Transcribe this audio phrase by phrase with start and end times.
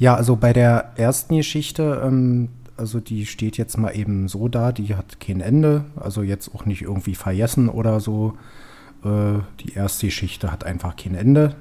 [0.00, 4.72] Ja, also bei der ersten Geschichte, ähm, also die steht jetzt mal eben so da,
[4.72, 8.32] die hat kein Ende, also jetzt auch nicht irgendwie vergessen oder so.
[9.04, 11.54] Äh, die erste Geschichte hat einfach kein Ende.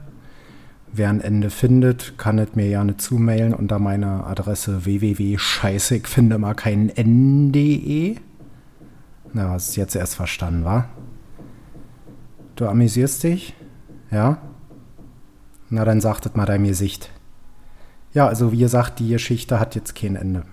[0.93, 6.37] Wer ein Ende findet, kann es mir gerne zumailen unter meiner Adresse www.scheiße, ich finde
[6.37, 8.15] mal kein N.de.
[9.33, 10.85] Na, hast du jetzt erst verstanden, wa?
[12.55, 13.53] Du amüsierst dich?
[14.11, 14.37] Ja?
[15.69, 17.11] Na, dann sagtet mal dein Gesicht.
[18.13, 20.43] Ja, also wie gesagt, die Geschichte hat jetzt kein Ende.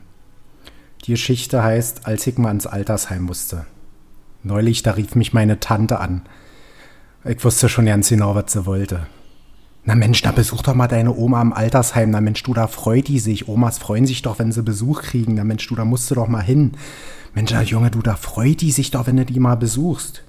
[1.04, 3.64] Die Geschichte heißt, als ich mal ins Altersheim musste.
[4.42, 6.22] Neulich, da rief mich meine Tante an.
[7.24, 9.06] Ich wusste schon ganz genau, was sie wollte.
[9.84, 12.10] Na Mensch, da besuch doch mal deine Oma im Altersheim.
[12.10, 13.48] Na Mensch, du, da freut die sich.
[13.48, 15.34] Omas freuen sich doch, wenn sie Besuch kriegen.
[15.34, 16.72] Na Mensch, du, da musst du doch mal hin.
[17.34, 20.24] Mensch, na Junge, du, da freut die sich doch, wenn du die mal besuchst.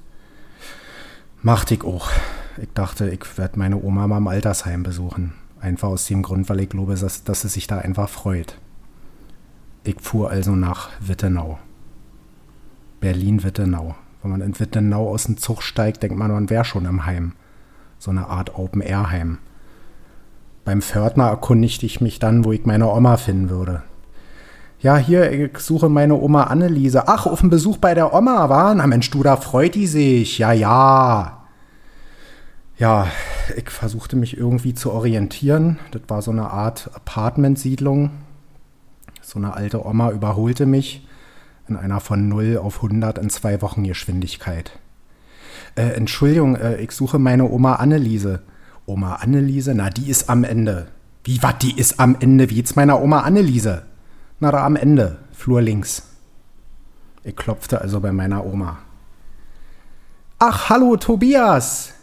[1.42, 2.10] Macht ich auch.
[2.62, 5.34] Ich dachte, ich werde meine Oma mal im Altersheim besuchen.
[5.60, 8.58] Einfach aus dem Grund, weil ich glaube, dass, dass sie sich da einfach freut.
[9.84, 11.60] Ich fuhr also nach Wittenau.
[13.00, 13.96] Berlin-Wittenau.
[14.22, 17.34] Wenn man in Wittenau aus dem Zug steigt, denkt man, man wäre schon im Heim.
[17.98, 19.40] So eine Art Open-Air-Heim.
[20.66, 23.84] Beim Pförtner erkundigte ich mich dann, wo ich meine Oma finden würde.
[24.80, 27.08] Ja, hier, ich suche meine Oma Anneliese.
[27.08, 28.76] Ach, auf dem Besuch bei der Oma, war?
[28.76, 30.38] Na Mensch, du, da freut die sich.
[30.38, 31.37] Ja, ja
[32.78, 33.08] ja,
[33.56, 35.80] ich versuchte mich irgendwie zu orientieren.
[35.92, 38.12] Das war so eine Art Apartmentsiedlung.
[39.22, 41.08] So eine alte Oma überholte mich
[41.68, 44.80] in einer von 0 auf 100 in zwei Wochen Geschwindigkeit.
[45.76, 48.42] Äh, Entschuldigung, äh, ich suche meine Oma Anneliese.
[48.86, 49.74] Oma Anneliese?
[49.76, 50.88] Na, die ist am Ende.
[51.24, 52.50] Wie, was, die ist am Ende?
[52.50, 53.84] Wie jetzt meiner Oma Anneliese?
[54.40, 56.04] Na, da am Ende, Flur links.
[57.24, 58.78] Ich klopfte also bei meiner Oma.
[60.40, 61.97] Ach, hallo, Tobias!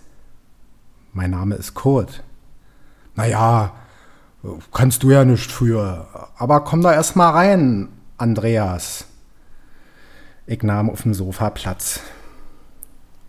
[1.14, 2.24] Mein Name ist Kurt.
[3.14, 3.72] Naja,
[4.72, 6.08] kannst du ja nicht für.
[6.36, 9.06] Aber komm da erst mal rein, Andreas.
[10.46, 12.00] Ich nahm auf dem Sofa Platz.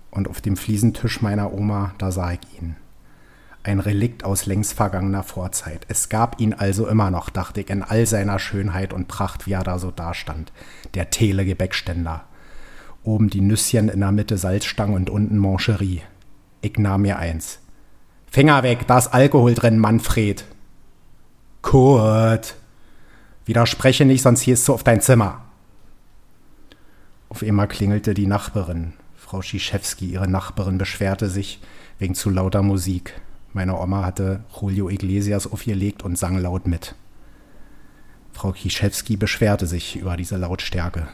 [0.09, 2.75] Und auf dem Fliesentisch meiner Oma, da sah ich ihn.
[3.61, 5.85] Ein Relikt aus längst vergangener Vorzeit.
[5.87, 9.53] Es gab ihn also immer noch, dachte ich, in all seiner Schönheit und Pracht, wie
[9.53, 10.51] er da so dastand.
[10.95, 12.23] Der Telegebäckständer.
[13.03, 16.01] Oben die Nüsschen, in der Mitte Salzstange und unten Mancherie.
[16.61, 17.59] Ich nahm mir eins.
[18.35, 20.43] Finger weg, da ist Alkohol drin, Manfred.
[21.61, 22.57] Kurt.
[23.45, 25.45] Widerspreche nicht, sonst gehst du auf dein Zimmer.
[27.29, 28.91] Auf einmal klingelte die Nachbarin.
[29.15, 31.61] Frau Schischewski, ihre Nachbarin, beschwerte sich
[31.97, 33.21] wegen zu lauter Musik.
[33.53, 36.93] Meine Oma hatte Julio Iglesias aufgelegt und sang laut mit.
[38.33, 41.07] Frau Kischewski beschwerte sich über diese Lautstärke.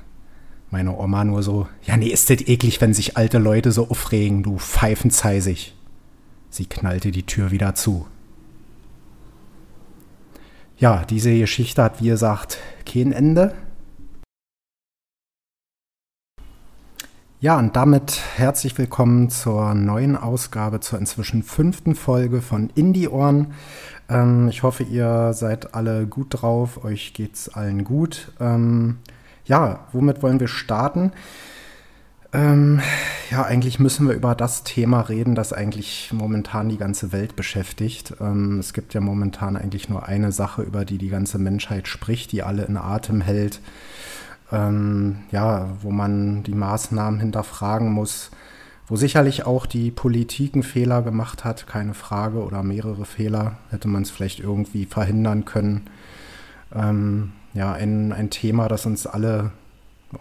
[0.72, 4.42] Meine Oma nur so, ja nee, ist das eklig, wenn sich alte Leute so aufregen,
[4.42, 5.76] du pfeifenzeisig.
[6.52, 8.08] Sie knallte die Tür wieder zu.
[10.78, 13.56] Ja, diese Geschichte hat, wie gesagt, kein Ende.
[17.40, 23.54] Ja, und damit herzlich willkommen zur neuen Ausgabe, zur inzwischen fünften Folge von Indie-Ohren.
[24.10, 28.34] Ähm, ich hoffe, ihr seid alle gut drauf, euch geht's allen gut.
[28.42, 28.98] Ähm,
[29.46, 31.14] ja, womit wollen wir starten?
[32.34, 32.80] Ähm,
[33.30, 38.14] ja, eigentlich müssen wir über das Thema reden, das eigentlich momentan die ganze Welt beschäftigt.
[38.22, 42.32] Ähm, es gibt ja momentan eigentlich nur eine Sache, über die die ganze Menschheit spricht,
[42.32, 43.60] die alle in Atem hält.
[44.52, 48.32] Ähm, ja, wo man die Maßnahmen hinterfragen muss,
[48.88, 53.88] wo sicherlich auch die Politik einen Fehler gemacht hat, keine Frage, oder mehrere Fehler, hätte
[53.88, 55.90] man es vielleicht irgendwie verhindern können.
[56.74, 59.52] Ähm, ja, ein, ein Thema, das uns alle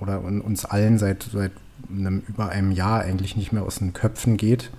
[0.00, 1.52] oder uns allen seit, seit
[1.88, 4.70] einem, über einem Jahr eigentlich nicht mehr aus den Köpfen geht.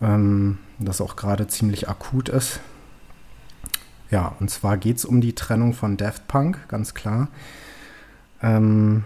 [0.00, 2.60] Ähm, das auch gerade ziemlich akut ist.
[4.10, 7.28] Ja, und zwar geht es um die Trennung von Daft Punk, ganz klar.
[8.42, 9.04] Ähm,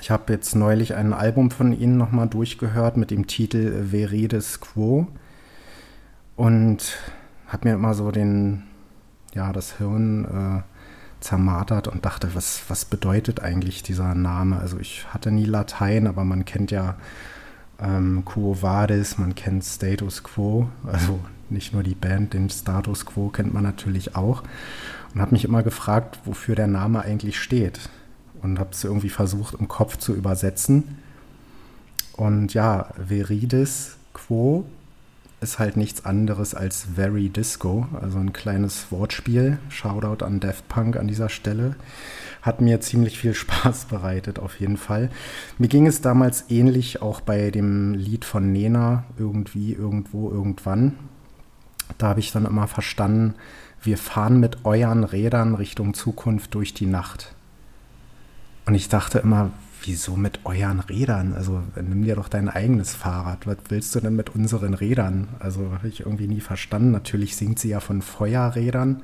[0.00, 5.08] ich habe jetzt neulich ein Album von ihnen nochmal durchgehört mit dem Titel Veredes Quo
[6.36, 6.96] und
[7.48, 8.62] habe mir immer so den,
[9.34, 10.77] ja, das Hirn äh,
[11.20, 14.58] zermartert und dachte, was, was bedeutet eigentlich dieser Name?
[14.58, 16.96] Also ich hatte nie Latein, aber man kennt ja
[17.80, 21.20] ähm, Quo Vadis, man kennt Status Quo, also
[21.50, 24.42] nicht nur die Band, den Status Quo kennt man natürlich auch.
[25.14, 27.88] Und habe mich immer gefragt, wofür der Name eigentlich steht.
[28.42, 30.98] Und habe es irgendwie versucht im Kopf zu übersetzen.
[32.12, 34.66] Und ja, Veridis Quo
[35.40, 39.58] ist halt nichts anderes als Very Disco, also ein kleines Wortspiel.
[39.68, 41.76] Shoutout an Daft Punk an dieser Stelle.
[42.42, 45.10] Hat mir ziemlich viel Spaß bereitet, auf jeden Fall.
[45.58, 50.96] Mir ging es damals ähnlich auch bei dem Lied von Nena, irgendwie, irgendwo, irgendwann.
[51.98, 53.34] Da habe ich dann immer verstanden,
[53.80, 57.34] wir fahren mit euren Rädern Richtung Zukunft durch die Nacht.
[58.66, 59.52] Und ich dachte immer,
[59.82, 61.34] wieso mit euren Rädern?
[61.34, 63.46] Also nimm dir doch dein eigenes Fahrrad.
[63.46, 65.28] Was willst du denn mit unseren Rädern?
[65.38, 66.90] Also habe ich irgendwie nie verstanden.
[66.90, 69.02] Natürlich singt sie ja von Feuerrädern.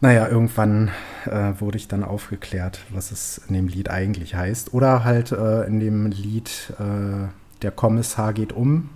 [0.00, 0.90] Naja, irgendwann
[1.24, 4.74] äh, wurde ich dann aufgeklärt, was es in dem Lied eigentlich heißt.
[4.74, 7.28] Oder halt äh, in dem Lied äh,
[7.62, 8.90] Der Kommissar geht um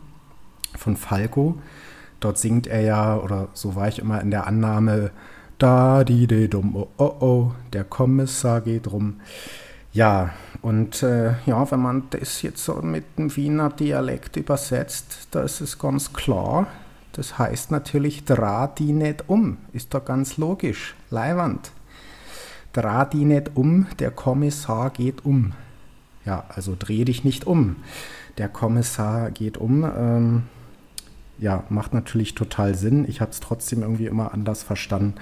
[0.76, 1.58] von Falco.
[2.20, 5.10] Dort singt er ja, oder so war ich immer in der Annahme,
[5.56, 9.20] da, die, de, dumm, oh, oh, oh, der Kommissar geht rum.
[9.92, 10.30] Ja,
[10.62, 15.60] und äh, ja, wenn man das jetzt so mit dem Wiener Dialekt übersetzt, da ist
[15.60, 16.68] es ganz klar.
[17.12, 19.58] Das heißt natürlich, dreh die nicht um.
[19.72, 20.94] Ist doch ganz logisch.
[21.10, 21.72] Leiwand.
[22.72, 25.54] Dreh die nicht um, der Kommissar geht um.
[26.24, 27.76] Ja, also dreh dich nicht um.
[28.38, 29.82] Der Kommissar geht um.
[29.82, 30.42] Ähm,
[31.38, 33.08] ja, macht natürlich total Sinn.
[33.08, 35.14] Ich habe es trotzdem irgendwie immer anders verstanden.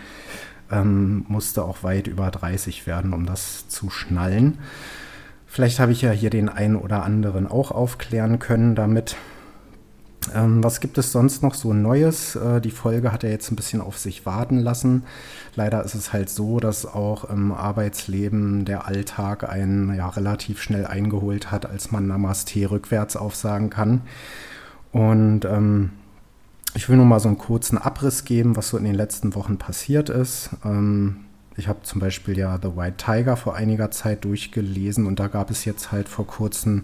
[0.71, 4.59] Ähm, musste auch weit über 30 werden, um das zu schnallen.
[5.47, 9.17] Vielleicht habe ich ja hier den einen oder anderen auch aufklären können damit.
[10.35, 12.37] Ähm, was gibt es sonst noch so Neues?
[12.37, 15.05] Äh, die Folge hat ja jetzt ein bisschen auf sich warten lassen.
[15.55, 20.87] Leider ist es halt so, dass auch im Arbeitsleben der Alltag einen ja relativ schnell
[20.87, 24.03] eingeholt hat, als man Namaste rückwärts aufsagen kann.
[24.93, 25.91] Und ähm,
[26.75, 29.59] ich will nur mal so einen kurzen Abriss geben, was so in den letzten Wochen
[29.59, 30.51] passiert ist.
[30.65, 31.25] Ähm,
[31.57, 35.51] ich habe zum Beispiel ja The White Tiger vor einiger Zeit durchgelesen und da gab
[35.51, 36.83] es jetzt halt vor kurzem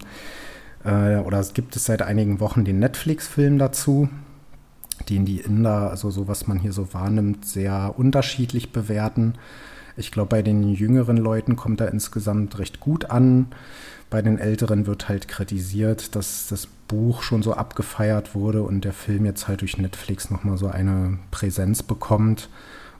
[0.83, 4.09] äh, oder es gibt es seit einigen Wochen den Netflix-Film dazu,
[5.09, 9.35] den die Inder, also so was man hier so wahrnimmt, sehr unterschiedlich bewerten.
[9.97, 13.47] Ich glaube, bei den jüngeren Leuten kommt er insgesamt recht gut an.
[14.09, 18.93] Bei den Älteren wird halt kritisiert, dass das Buch schon so abgefeiert wurde und der
[18.93, 22.49] Film jetzt halt durch Netflix nochmal so eine Präsenz bekommt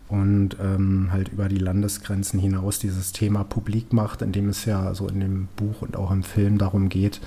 [0.08, 5.08] und ähm, halt über die Landesgrenzen hinaus dieses Thema publik macht, indem es ja so
[5.08, 7.22] in dem Buch und auch im Film darum geht,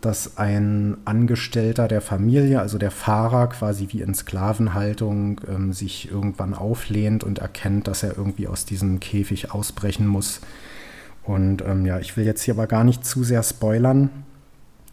[0.00, 6.52] dass ein Angestellter der Familie, also der Fahrer, quasi wie in Sklavenhaltung, ähm, sich irgendwann
[6.52, 10.40] auflehnt und erkennt, dass er irgendwie aus diesem Käfig ausbrechen muss
[11.24, 14.10] und ähm, ja, ich will jetzt hier aber gar nicht zu sehr spoilern.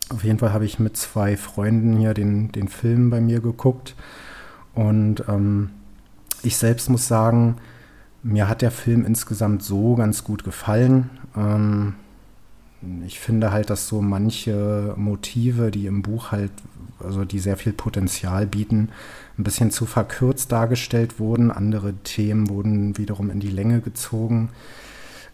[0.09, 3.95] Auf jeden Fall habe ich mit zwei Freunden hier den, den Film bei mir geguckt.
[4.73, 5.71] Und ähm,
[6.41, 7.57] ich selbst muss sagen,
[8.23, 11.09] mir hat der Film insgesamt so ganz gut gefallen.
[11.35, 11.95] Ähm,
[13.05, 16.51] ich finde halt, dass so manche Motive, die im Buch halt,
[16.99, 18.89] also die sehr viel Potenzial bieten,
[19.37, 21.51] ein bisschen zu verkürzt dargestellt wurden.
[21.51, 24.49] Andere Themen wurden wiederum in die Länge gezogen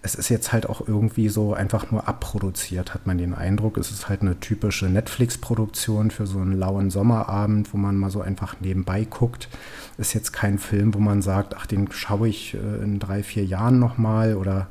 [0.07, 3.77] es ist jetzt halt auch irgendwie so einfach nur abproduziert, hat man den Eindruck.
[3.77, 8.21] Es ist halt eine typische Netflix-Produktion für so einen lauen Sommerabend, wo man mal so
[8.21, 9.49] einfach nebenbei guckt.
[9.97, 13.43] Ist jetzt kein Film, wo man sagt, ach, den schaue ich äh, in drei, vier
[13.43, 14.67] Jahren nochmal oder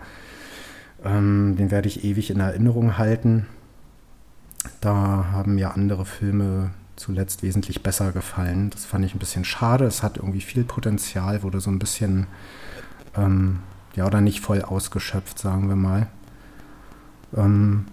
[1.05, 3.47] ähm, den werde ich ewig in Erinnerung halten.
[4.81, 8.71] Da haben mir andere Filme zuletzt wesentlich besser gefallen.
[8.71, 9.85] Das fand ich ein bisschen schade.
[9.85, 12.27] Es hat irgendwie viel Potenzial, wurde so ein bisschen
[13.15, 13.59] ähm,
[13.97, 16.07] ja, oder nicht voll ausgeschöpft, sagen wir mal.
[17.37, 17.87] Ähm,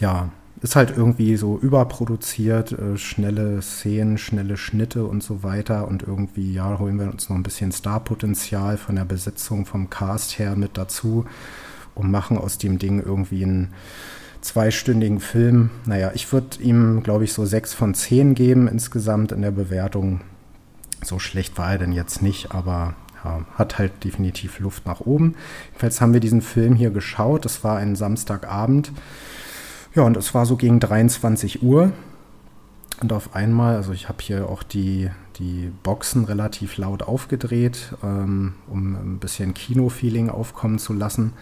[0.00, 0.30] ja,
[0.62, 5.88] ist halt irgendwie so überproduziert, äh, schnelle Szenen, schnelle Schnitte und so weiter.
[5.88, 10.38] Und irgendwie, ja, holen wir uns noch ein bisschen Starpotenzial von der Besetzung vom Cast
[10.38, 11.24] her mit dazu
[11.94, 13.72] und machen aus dem Ding irgendwie einen
[14.42, 15.70] zweistündigen Film.
[15.86, 20.20] Naja, ich würde ihm, glaube ich, so sechs von zehn geben insgesamt in der Bewertung.
[21.02, 25.34] So schlecht war er denn jetzt nicht, aber hat halt definitiv Luft nach oben.
[25.68, 27.46] Jedenfalls haben wir diesen Film hier geschaut.
[27.46, 28.92] Es war ein Samstagabend.
[29.94, 31.92] Ja, und es war so gegen 23 Uhr.
[33.00, 38.54] Und auf einmal, also ich habe hier auch die, die Boxen relativ laut aufgedreht, ähm,
[38.68, 41.32] um ein bisschen Kino-Feeling aufkommen zu lassen.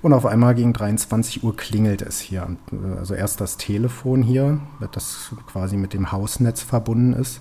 [0.00, 2.56] Und auf einmal gegen 23 Uhr klingelt es hier.
[2.72, 4.60] Äh, also erst das Telefon hier,
[4.92, 7.40] das quasi mit dem Hausnetz verbunden ist.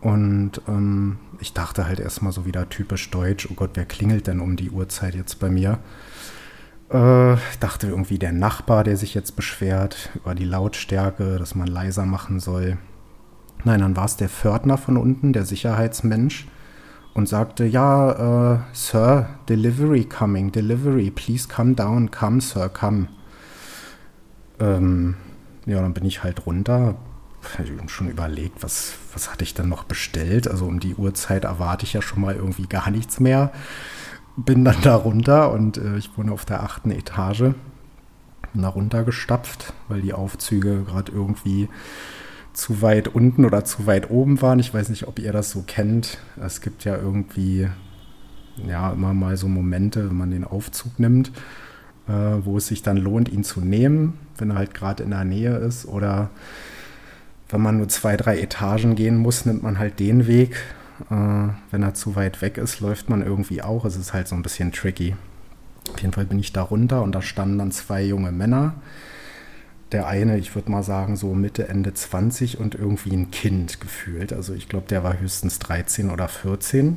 [0.00, 4.40] Und ähm, ich dachte halt erstmal so wieder typisch deutsch, oh Gott, wer klingelt denn
[4.40, 5.78] um die Uhrzeit jetzt bei mir?
[6.88, 12.06] Äh, dachte irgendwie der Nachbar, der sich jetzt beschwert über die Lautstärke, dass man leiser
[12.06, 12.78] machen soll.
[13.64, 16.46] Nein, dann war es der Pförtner von unten, der Sicherheitsmensch,
[17.14, 23.08] und sagte, ja, äh, Sir, Delivery coming, Delivery, please come down, come, Sir, come.
[24.60, 25.16] Ähm,
[25.64, 26.96] ja, dann bin ich halt runter,
[27.88, 30.48] schon überlegt, was, was hatte ich dann noch bestellt.
[30.48, 33.52] Also um die Uhrzeit erwarte ich ja schon mal irgendwie gar nichts mehr.
[34.36, 37.54] Bin dann da runter und äh, ich wohne auf der achten Etage.
[38.52, 41.68] Bin da runtergestapft, weil die Aufzüge gerade irgendwie
[42.52, 44.58] zu weit unten oder zu weit oben waren.
[44.58, 46.18] Ich weiß nicht, ob ihr das so kennt.
[46.40, 47.68] Es gibt ja irgendwie
[48.66, 51.30] ja immer mal so Momente, wenn man den Aufzug nimmt,
[52.08, 55.24] äh, wo es sich dann lohnt, ihn zu nehmen, wenn er halt gerade in der
[55.24, 55.86] Nähe ist.
[55.86, 56.30] Oder
[57.48, 60.56] wenn man nur zwei, drei Etagen gehen muss, nimmt man halt den Weg.
[61.10, 63.84] Äh, wenn er zu weit weg ist, läuft man irgendwie auch.
[63.84, 65.14] Es ist halt so ein bisschen tricky.
[65.92, 68.74] Auf jeden Fall bin ich da runter und da standen dann zwei junge Männer
[69.92, 74.32] der eine, ich würde mal sagen, so Mitte, Ende 20 und irgendwie ein Kind gefühlt.
[74.32, 76.96] Also ich glaube, der war höchstens 13 oder 14.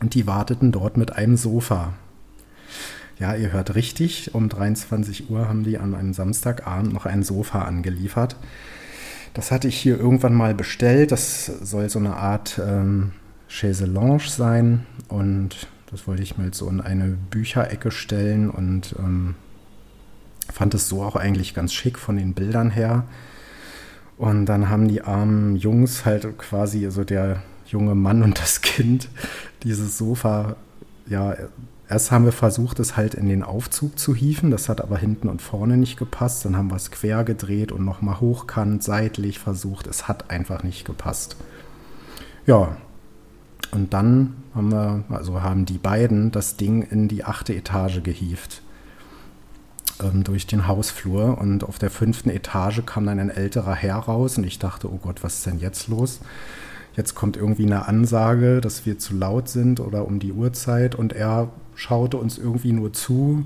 [0.00, 1.92] Und die warteten dort mit einem Sofa.
[3.18, 7.62] Ja, ihr hört richtig, um 23 Uhr haben die an einem Samstagabend noch ein Sofa
[7.62, 8.36] angeliefert.
[9.34, 11.12] Das hatte ich hier irgendwann mal bestellt.
[11.12, 13.12] Das soll so eine Art ähm,
[13.48, 14.86] Chaiselange sein.
[15.08, 19.34] Und das wollte ich mir so in eine Bücherecke stellen und ähm,
[20.52, 23.04] Fand es so auch eigentlich ganz schick von den Bildern her.
[24.18, 29.08] Und dann haben die armen Jungs halt quasi, also der junge Mann und das Kind,
[29.62, 30.56] dieses Sofa,
[31.06, 31.34] ja,
[31.90, 34.50] erst haben wir versucht, es halt in den Aufzug zu hieven.
[34.50, 36.44] Das hat aber hinten und vorne nicht gepasst.
[36.44, 39.86] Dann haben wir es quer gedreht und nochmal hochkant, seitlich versucht.
[39.86, 41.36] Es hat einfach nicht gepasst.
[42.46, 42.76] Ja,
[43.72, 48.62] und dann haben wir, also haben die beiden das Ding in die achte Etage gehievt
[50.02, 54.38] ähm, durch den Hausflur und auf der fünften Etage kam dann ein älterer Herr raus
[54.38, 56.20] und ich dachte, oh Gott, was ist denn jetzt los?
[56.96, 61.12] Jetzt kommt irgendwie eine Ansage, dass wir zu laut sind oder um die Uhrzeit und
[61.12, 63.42] er schaute uns irgendwie nur zu,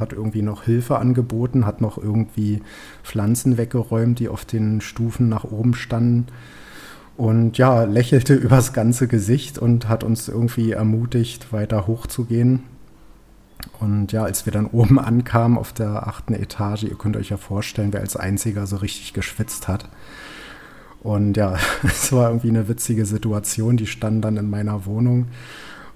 [0.00, 2.60] hat irgendwie noch Hilfe angeboten, hat noch irgendwie
[3.04, 6.26] Pflanzen weggeräumt, die auf den Stufen nach oben standen
[7.16, 12.64] und ja, lächelte übers ganze Gesicht und hat uns irgendwie ermutigt, weiter hochzugehen.
[13.78, 17.36] Und ja, als wir dann oben ankamen auf der achten Etage, ihr könnt euch ja
[17.36, 19.88] vorstellen, wer als einziger so richtig geschwitzt hat.
[21.00, 23.76] Und ja, es war irgendwie eine witzige Situation.
[23.76, 25.28] Die standen dann in meiner Wohnung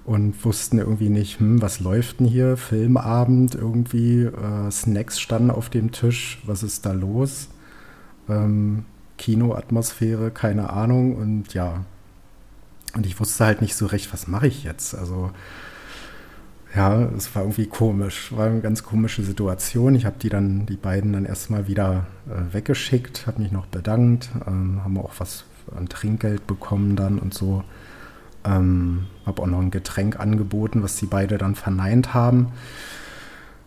[0.05, 2.57] und wussten irgendwie nicht, hm, was läuft denn hier?
[2.57, 7.49] Filmabend irgendwie, äh, Snacks standen auf dem Tisch, was ist da los?
[8.29, 8.85] Ähm,
[9.17, 11.15] Kinoatmosphäre, keine Ahnung.
[11.15, 11.85] Und ja,
[12.95, 14.95] und ich wusste halt nicht so recht, was mache ich jetzt?
[14.95, 15.31] Also
[16.75, 18.31] ja, es war irgendwie komisch.
[18.35, 19.95] War eine ganz komische Situation.
[19.95, 24.29] Ich habe die dann, die beiden dann erstmal wieder äh, weggeschickt, habe mich noch bedankt,
[24.47, 25.45] ähm, haben auch was
[25.75, 27.63] an Trinkgeld bekommen dann und so.
[28.45, 32.47] Ähm, habe auch noch ein Getränk angeboten, was die beide dann verneint haben.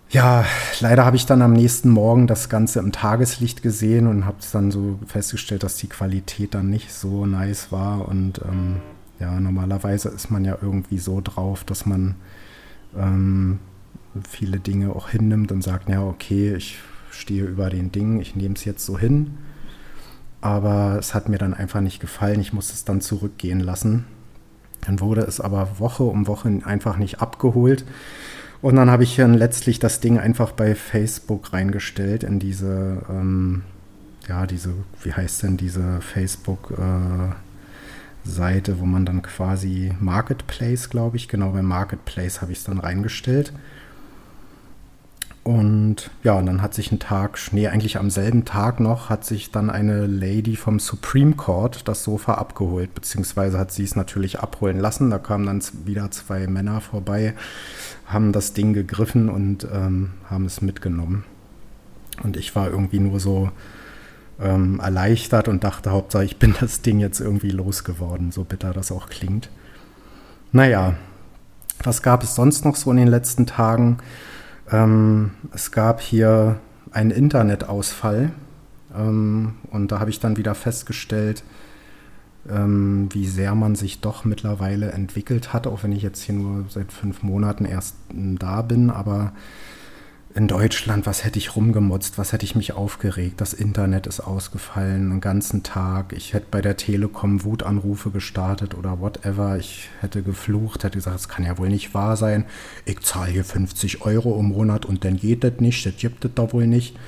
[0.09, 0.45] Ja,
[0.81, 4.71] leider habe ich dann am nächsten Morgen das Ganze im Tageslicht gesehen und habe dann
[4.71, 8.07] so festgestellt, dass die Qualität dann nicht so nice war.
[8.07, 8.77] Und ähm,
[9.19, 12.15] ja, normalerweise ist man ja irgendwie so drauf, dass man
[12.97, 13.59] ähm,
[14.29, 16.79] viele Dinge auch hinnimmt und sagt, ja, okay, ich
[17.11, 19.39] stehe über den Dingen, ich nehme es jetzt so hin.
[20.41, 22.41] Aber es hat mir dann einfach nicht gefallen.
[22.41, 24.05] Ich musste es dann zurückgehen lassen.
[24.87, 27.85] Dann wurde es aber Woche um Woche einfach nicht abgeholt.
[28.63, 33.63] Und dann habe ich dann letztlich das Ding einfach bei Facebook reingestellt in diese, ähm,
[34.29, 37.35] ja, diese, wie heißt denn diese Facebook, äh,
[38.81, 43.53] wo man dann quasi Marketplace, glaube ich, genau bei Marketplace habe ich es dann reingestellt.
[45.47, 49.25] Und ja, und dann hat sich ein Tag, nee, eigentlich am selben Tag noch, hat
[49.25, 54.41] sich dann eine Lady vom Supreme Court das Sofa abgeholt, beziehungsweise hat sie es natürlich
[54.41, 55.09] abholen lassen.
[55.09, 57.35] Da kamen dann wieder zwei Männer vorbei,
[58.07, 61.23] haben das Ding gegriffen und ähm, haben es mitgenommen.
[62.25, 63.53] Und ich war irgendwie nur so,
[64.41, 68.91] ähm, erleichtert und dachte, Hauptsache, ich bin das Ding jetzt irgendwie losgeworden, so bitter das
[68.91, 69.49] auch klingt.
[70.51, 70.95] Naja,
[71.85, 73.99] was gab es sonst noch so in den letzten Tagen?
[74.71, 76.59] Ähm, es gab hier
[76.91, 78.33] einen Internetausfall
[78.97, 81.45] ähm, und da habe ich dann wieder festgestellt,
[82.49, 86.65] ähm, wie sehr man sich doch mittlerweile entwickelt hat, auch wenn ich jetzt hier nur
[86.69, 89.33] seit fünf Monaten erst da bin, aber
[90.37, 95.11] in Deutschland, was hätte ich rumgemutzt, was hätte ich mich aufgeregt, das Internet ist ausgefallen,
[95.11, 100.85] einen ganzen Tag, ich hätte bei der Telekom Wutanrufe gestartet oder whatever, ich hätte geflucht,
[100.85, 102.45] hätte gesagt, das kann ja wohl nicht wahr sein,
[102.85, 106.31] ich zahle hier 50 Euro im Monat und dann geht das nicht, das gibt es
[106.35, 106.99] da wohl nicht.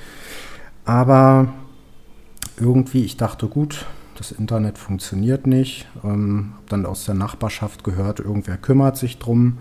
[0.85, 1.53] Aber
[2.59, 3.85] irgendwie, ich dachte, gut,
[4.17, 9.59] das Internet funktioniert nicht, ähm, habe dann aus der Nachbarschaft gehört, irgendwer kümmert sich drum,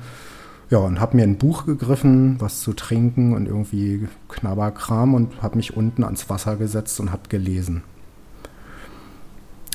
[0.71, 5.57] ja, und habe mir ein Buch gegriffen, was zu trinken und irgendwie Knabberkram und habe
[5.57, 7.83] mich unten ans Wasser gesetzt und habe gelesen.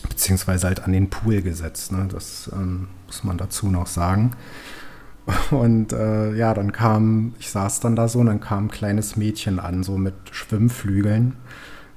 [0.07, 2.07] Beziehungsweise halt an den Pool gesetzt, ne?
[2.11, 4.35] das ähm, muss man dazu noch sagen.
[5.51, 9.15] Und äh, ja, dann kam, ich saß dann da so und dann kam ein kleines
[9.15, 11.37] Mädchen an, so mit Schwimmflügeln.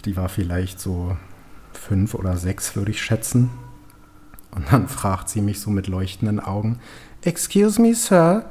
[0.05, 1.17] Die war vielleicht so
[1.73, 3.51] fünf oder sechs, würde ich schätzen.
[4.53, 6.79] Und dann fragt sie mich so mit leuchtenden Augen,
[7.23, 8.45] Excuse me, Sir,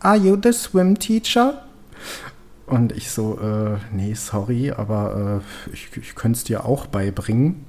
[0.00, 1.62] are you the swim teacher?
[2.66, 7.64] Und ich so, äh, nee, sorry, aber äh, ich, ich könnte es dir auch beibringen.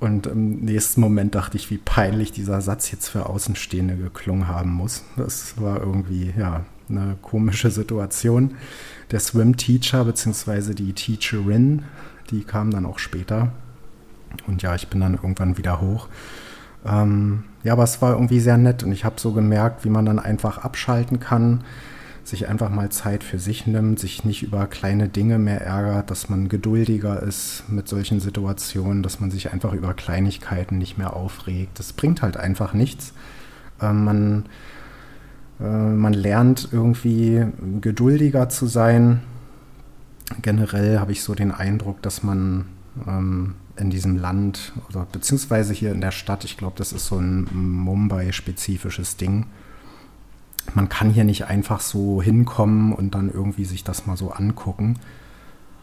[0.00, 4.70] Und im nächsten Moment dachte ich, wie peinlich dieser Satz jetzt für Außenstehende geklungen haben
[4.70, 5.04] muss.
[5.16, 8.56] Das war irgendwie, ja, eine komische Situation.
[9.10, 10.74] Der Swim-Teacher bzw.
[10.74, 11.84] die Teacherin,
[12.30, 13.52] die kam dann auch später.
[14.46, 16.08] Und ja, ich bin dann irgendwann wieder hoch.
[16.86, 20.06] Ähm, ja, aber es war irgendwie sehr nett und ich habe so gemerkt, wie man
[20.06, 21.62] dann einfach abschalten kann
[22.30, 26.28] sich einfach mal Zeit für sich nimmt, sich nicht über kleine Dinge mehr ärgert, dass
[26.28, 31.78] man geduldiger ist mit solchen Situationen, dass man sich einfach über Kleinigkeiten nicht mehr aufregt.
[31.78, 33.12] Das bringt halt einfach nichts.
[33.80, 34.46] Äh, man,
[35.60, 37.46] äh, man lernt irgendwie
[37.80, 39.20] geduldiger zu sein.
[40.42, 42.66] Generell habe ich so den Eindruck, dass man
[43.06, 47.16] ähm, in diesem Land oder beziehungsweise hier in der Stadt, ich glaube, das ist so
[47.18, 49.46] ein Mumbai-spezifisches Ding,
[50.74, 54.98] man kann hier nicht einfach so hinkommen und dann irgendwie sich das mal so angucken.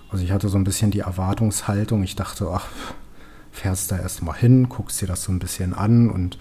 [0.09, 2.67] Also ich hatte so ein bisschen die Erwartungshaltung, ich dachte, ach,
[3.51, 6.37] fährst da erst mal hin, guckst dir das so ein bisschen an und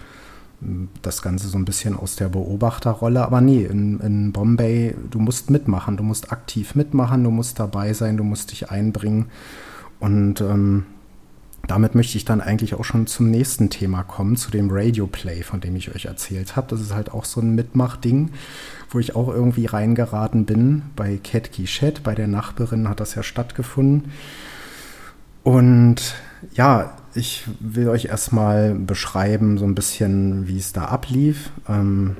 [0.61, 3.23] hm, das Ganze so ein bisschen aus der Beobachterrolle.
[3.23, 7.93] Aber nee, in, in Bombay, du musst mitmachen, du musst aktiv mitmachen, du musst dabei
[7.93, 9.25] sein, du musst dich einbringen.
[9.99, 10.85] Und ähm,
[11.67, 15.43] damit möchte ich dann eigentlich auch schon zum nächsten Thema kommen, zu dem Radio Play,
[15.43, 16.67] von dem ich euch erzählt habe.
[16.69, 18.31] Das ist halt auch so ein Mitmachding,
[18.89, 20.83] wo ich auch irgendwie reingeraten bin.
[20.95, 24.11] Bei Cat Chat, bei der Nachbarin hat das ja stattgefunden.
[25.43, 26.15] Und
[26.53, 31.51] ja, ich will euch erstmal beschreiben, so ein bisschen, wie es da ablief.
[31.67, 32.17] Ähm,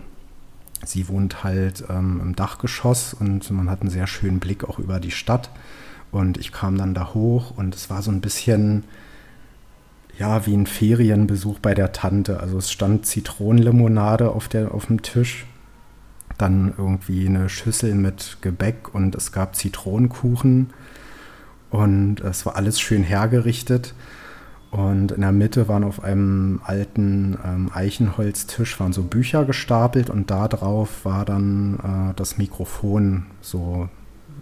[0.86, 5.00] sie wohnt halt ähm, im Dachgeschoss und man hat einen sehr schönen Blick auch über
[5.00, 5.50] die Stadt.
[6.12, 8.84] Und ich kam dann da hoch und es war so ein bisschen
[10.17, 12.39] ja, wie ein Ferienbesuch bei der Tante.
[12.39, 15.45] Also es stand Zitronenlimonade auf, der, auf dem Tisch,
[16.38, 20.72] dann irgendwie eine Schüssel mit Gebäck und es gab Zitronenkuchen
[21.70, 23.94] und es war alles schön hergerichtet.
[24.70, 30.29] Und in der Mitte waren auf einem alten ähm, Eichenholztisch waren so Bücher gestapelt und
[30.29, 31.79] da drauf war dann
[32.11, 33.87] äh, das Mikrofon so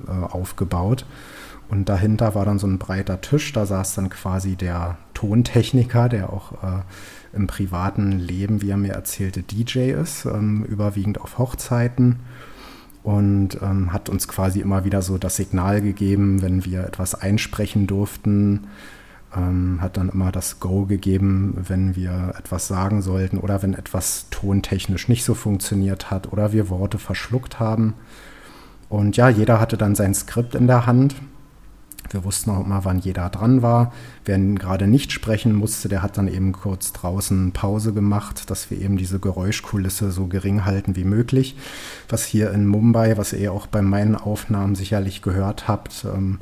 [0.07, 1.05] äh, aufgebaut.
[1.69, 6.31] Und dahinter war dann so ein breiter Tisch, da saß dann quasi der Tontechniker, der
[6.31, 6.81] auch äh,
[7.33, 12.19] im privaten Leben, wie er mir erzählte, DJ ist, ähm, überwiegend auf Hochzeiten
[13.03, 17.87] und ähm, hat uns quasi immer wieder so das Signal gegeben, wenn wir etwas einsprechen
[17.87, 18.67] durften,
[19.35, 24.27] ähm, hat dann immer das Go gegeben, wenn wir etwas sagen sollten oder wenn etwas
[24.31, 27.93] tontechnisch nicht so funktioniert hat oder wir Worte verschluckt haben.
[28.89, 31.15] Und ja, jeder hatte dann sein Skript in der Hand
[32.13, 33.93] wir wussten auch immer, wann jeder dran war.
[34.25, 38.81] Wer gerade nicht sprechen musste, der hat dann eben kurz draußen Pause gemacht, dass wir
[38.81, 41.55] eben diese Geräuschkulisse so gering halten wie möglich.
[42.09, 46.39] Was hier in Mumbai, was ihr auch bei meinen Aufnahmen sicherlich gehört habt, ähm,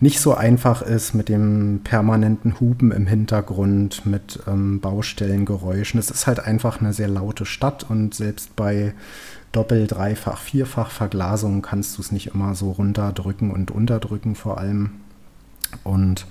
[0.00, 5.98] nicht so einfach ist mit dem permanenten Hupen im Hintergrund, mit ähm, Baustellengeräuschen.
[5.98, 8.94] Es ist halt einfach eine sehr laute Stadt und selbst bei
[9.54, 14.90] Doppel-, Dreifach-, Vierfach-Verglasung kannst du es nicht immer so runterdrücken und unterdrücken vor allem.
[15.82, 16.26] Und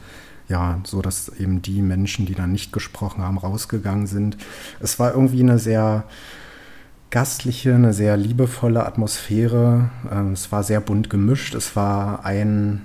[0.49, 4.37] ja, so dass eben die Menschen, die dann nicht gesprochen haben, rausgegangen sind.
[4.79, 6.03] Es war irgendwie eine sehr
[7.09, 9.89] gastliche, eine sehr liebevolle Atmosphäre.
[10.11, 11.55] Ähm, es war sehr bunt gemischt.
[11.55, 12.81] Es war ein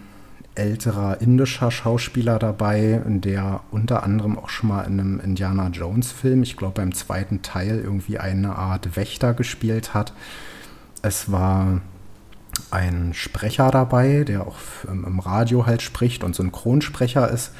[0.58, 6.42] älterer indischer Schauspieler dabei, der unter anderem auch schon mal in einem Indiana Jones Film,
[6.42, 10.12] ich glaube beim zweiten Teil, irgendwie eine Art Wächter gespielt hat.
[11.00, 11.80] Es war
[12.70, 17.52] ein Sprecher dabei, der auch im Radio halt spricht und Synchronsprecher ist.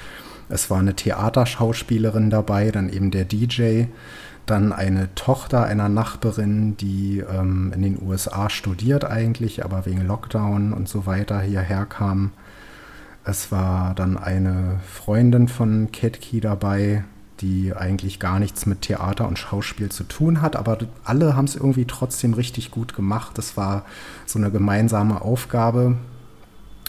[0.48, 3.84] Es war eine Theaterschauspielerin dabei, dann eben der DJ,
[4.46, 10.72] dann eine Tochter einer Nachbarin, die ähm, in den USA studiert eigentlich, aber wegen Lockdown
[10.72, 12.32] und so weiter hierher kam.
[13.28, 17.04] Es war dann eine Freundin von Ketki dabei,
[17.42, 21.54] die eigentlich gar nichts mit Theater und Schauspiel zu tun hat, aber alle haben es
[21.54, 23.36] irgendwie trotzdem richtig gut gemacht.
[23.36, 23.84] Das war
[24.24, 25.98] so eine gemeinsame Aufgabe.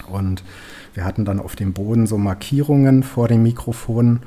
[0.10, 0.46] Und
[0.94, 4.22] wir hatten dann auf dem Boden so Markierungen vor dem Mikrofon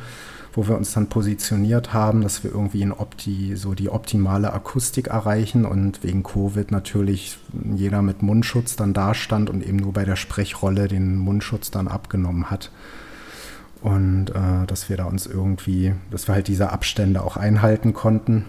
[0.53, 5.09] wo wir uns dann positioniert haben, dass wir irgendwie in Opti, so die optimale Akustik
[5.09, 7.39] erreichen und wegen Covid natürlich
[7.75, 11.89] jeder mit Mundschutz dann da stand und eben nur bei der Sprechrolle den Mundschutz dann
[11.89, 12.71] abgenommen hat.
[13.81, 18.45] Und äh, dass wir da uns irgendwie, dass wir halt diese Abstände auch einhalten konnten.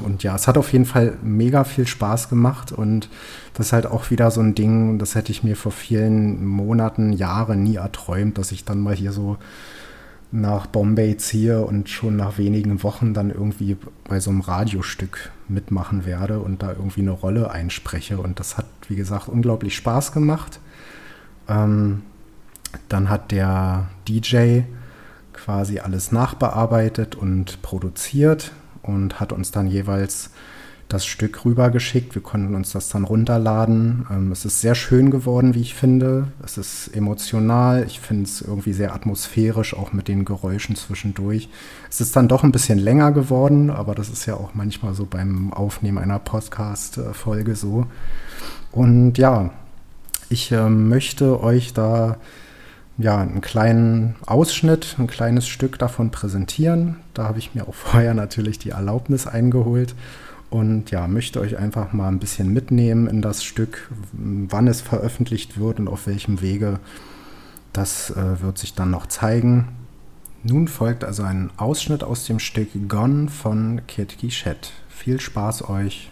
[0.00, 3.10] Und ja, es hat auf jeden Fall mega viel Spaß gemacht und
[3.52, 7.12] das ist halt auch wieder so ein Ding, das hätte ich mir vor vielen Monaten,
[7.12, 9.36] Jahren nie erträumt, dass ich dann mal hier so
[10.32, 13.76] nach Bombay ziehe und schon nach wenigen Wochen dann irgendwie
[14.08, 18.18] bei so einem Radiostück mitmachen werde und da irgendwie eine Rolle einspreche.
[18.18, 20.58] Und das hat, wie gesagt, unglaublich Spaß gemacht.
[21.48, 22.02] Ähm,
[22.88, 24.60] dann hat der DJ
[25.34, 30.30] quasi alles nachbearbeitet und produziert und hat uns dann jeweils
[30.92, 32.14] das Stück rübergeschickt.
[32.14, 34.06] Wir konnten uns das dann runterladen.
[34.10, 36.28] Ähm, es ist sehr schön geworden, wie ich finde.
[36.44, 37.84] Es ist emotional.
[37.86, 41.48] Ich finde es irgendwie sehr atmosphärisch, auch mit den Geräuschen zwischendurch.
[41.90, 45.06] Es ist dann doch ein bisschen länger geworden, aber das ist ja auch manchmal so
[45.06, 47.86] beim Aufnehmen einer Podcast-Folge so.
[48.70, 49.50] Und ja,
[50.28, 52.16] ich äh, möchte euch da
[52.98, 56.96] ja, einen kleinen Ausschnitt, ein kleines Stück davon präsentieren.
[57.14, 59.94] Da habe ich mir auch vorher natürlich die Erlaubnis eingeholt
[60.52, 65.58] und ja, möchte euch einfach mal ein bisschen mitnehmen in das Stück, wann es veröffentlicht
[65.58, 66.78] wird und auf welchem Wege.
[67.72, 69.68] Das äh, wird sich dann noch zeigen.
[70.44, 74.72] Nun folgt also ein Ausschnitt aus dem Stück Gone von Kit Chet.
[74.90, 76.11] Viel Spaß euch!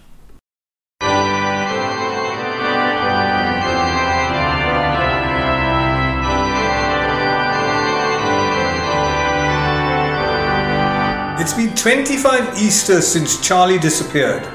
[11.42, 14.46] It's been 25 Easters since Charlie disappeared.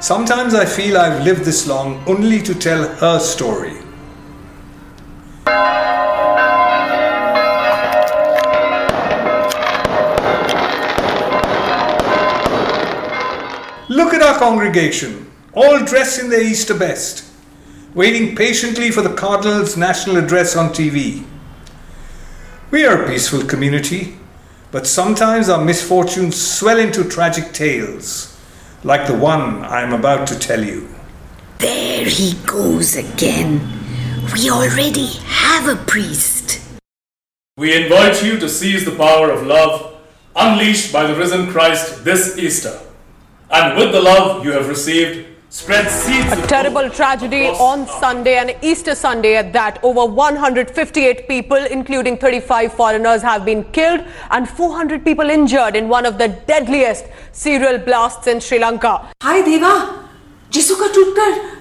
[0.00, 3.74] Sometimes I feel I've lived this long only to tell her story.
[13.90, 17.30] Look at our congregation, all dressed in their Easter best,
[17.94, 21.22] waiting patiently for the Cardinal's national address on TV.
[22.70, 24.16] We are a peaceful community,
[24.72, 28.36] but sometimes our misfortunes swell into tragic tales,
[28.82, 30.88] like the one I am about to tell you.
[31.58, 33.60] There he goes again.
[34.32, 36.60] We already have a priest.
[37.58, 39.94] We invite you to seize the power of love
[40.34, 42.80] unleashed by the risen Christ this Easter.
[43.50, 45.31] And with the love you have received, spread seeds.
[45.54, 49.84] A terrible tragedy on Sunday and Easter Sunday at that.
[49.84, 56.06] Over 158 people, including 35 foreigners, have been killed and 400 people injured in one
[56.06, 59.12] of the deadliest serial blasts in Sri Lanka.
[59.20, 60.08] Hi Deva,
[60.50, 61.58] Jesuka Tutkar.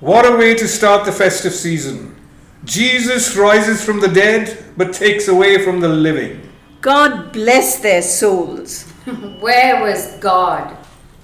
[0.00, 2.16] What a way to start the festive season.
[2.64, 6.42] Jesus rises from the dead but takes away from the living.
[6.80, 8.82] God bless their souls.
[9.40, 10.76] Where was God?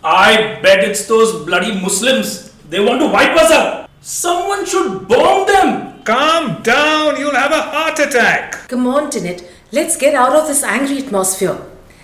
[0.04, 2.52] I bet it's those bloody Muslims.
[2.68, 3.88] They want to wipe us out.
[4.00, 6.02] Someone should bomb them.
[6.02, 8.68] Calm down, you'll have a heart attack.
[8.68, 11.56] Come on, Tinit, let's get out of this angry atmosphere.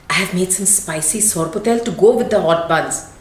[0.08, 3.12] I have made some spicy sorpotel to go with the hot buns.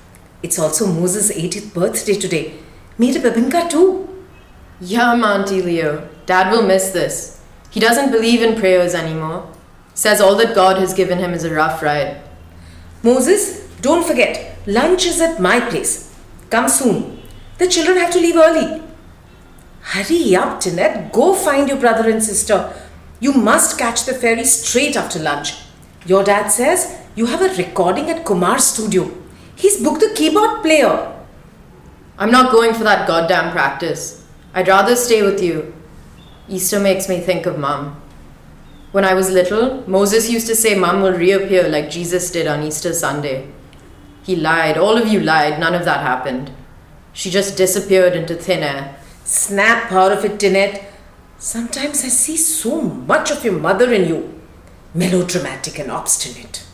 [0.43, 2.59] It's also Moses' 80th birthday today.
[2.99, 4.07] Made a babinka too.
[4.79, 6.07] Yum, Auntie Leo.
[6.27, 7.41] Dad will miss this.
[7.71, 9.51] He doesn't believe in prayers anymore.
[9.95, 12.21] Says all that God has given him is a rough ride.
[13.01, 16.13] Moses, don't forget, lunch is at my place.
[16.49, 17.19] Come soon.
[17.57, 18.83] The children have to leave early.
[19.81, 21.11] Hurry up, Tinette.
[21.11, 22.73] Go find your brother and sister.
[23.19, 25.53] You must catch the ferry straight after lunch.
[26.05, 29.11] Your dad says you have a recording at Kumar's studio.
[29.55, 31.13] He's booked a keyboard player.
[32.19, 34.25] I'm not going for that goddamn practice.
[34.53, 35.73] I'd rather stay with you.
[36.49, 38.01] Easter makes me think of Mum.
[38.91, 42.63] When I was little, Moses used to say Mum will reappear like Jesus did on
[42.63, 43.47] Easter Sunday.
[44.27, 44.77] He lied.
[44.77, 45.57] All of you lied.
[45.57, 46.51] None of that happened.
[47.13, 48.99] She just disappeared into thin air.
[49.23, 50.83] Snap out of it, Tinette.
[51.37, 54.41] Sometimes I see so much of your mother in you.
[54.93, 56.65] Melodramatic and obstinate.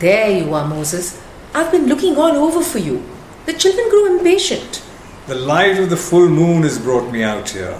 [0.00, 1.22] There you are, Moses.
[1.54, 3.04] I've been looking all over for you.
[3.46, 4.82] The children grew impatient.
[5.26, 7.78] The light of the full moon has brought me out here.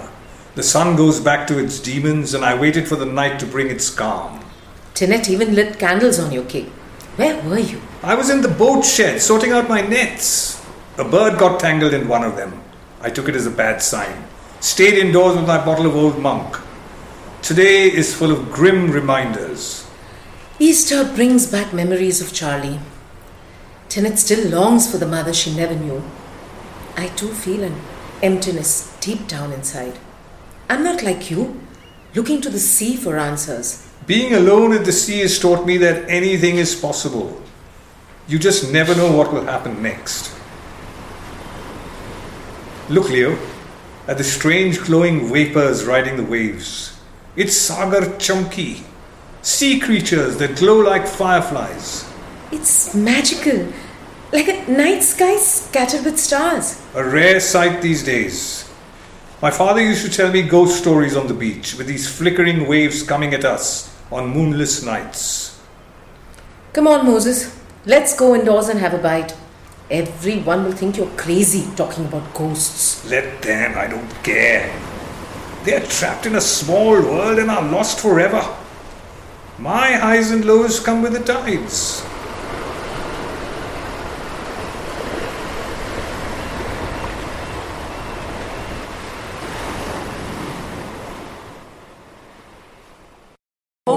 [0.53, 3.69] The sun goes back to its demons, and I waited for the night to bring
[3.69, 4.45] its calm.
[4.93, 6.69] Tinette even lit candles on your cake.
[7.15, 7.81] Where were you?
[8.03, 10.63] I was in the boat shed sorting out my nets.
[10.97, 12.61] A bird got tangled in one of them.
[13.01, 14.23] I took it as a bad sign.
[14.59, 16.57] Stayed indoors with my bottle of old monk.
[17.41, 19.87] Today is full of grim reminders.
[20.59, 22.79] Easter brings back memories of Charlie.
[23.89, 26.03] Tinette still longs for the mother she never knew.
[27.01, 27.75] I too feel an
[28.21, 29.97] emptiness deep down inside.
[30.69, 31.59] I'm not like you,
[32.13, 33.87] looking to the sea for answers.
[34.05, 37.41] Being alone at the sea has taught me that anything is possible.
[38.27, 40.31] You just never know what will happen next.
[42.87, 43.35] Look, Leo,
[44.07, 46.99] at the strange glowing vapors riding the waves.
[47.35, 48.83] It's Sagar Chunky,
[49.41, 52.05] sea creatures that glow like fireflies.
[52.51, 53.73] It's magical.
[54.31, 56.81] Like a night sky scattered with stars.
[56.95, 58.69] A rare sight these days.
[59.41, 63.03] My father used to tell me ghost stories on the beach with these flickering waves
[63.03, 65.59] coming at us on moonless nights.
[66.73, 67.57] Come on, Moses.
[67.85, 69.35] Let's go indoors and have a bite.
[69.89, 73.03] Everyone will think you're crazy talking about ghosts.
[73.09, 74.71] Let them, I don't care.
[75.63, 78.41] They are trapped in a small world and are lost forever.
[79.59, 82.05] My highs and lows come with the tides.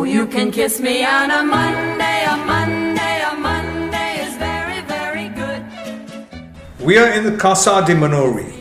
[0.05, 5.31] Oh, you can kiss me on a Monday, a Monday, a Monday is very, very
[5.31, 5.65] good.
[6.79, 8.53] We are in the Casa de Manori,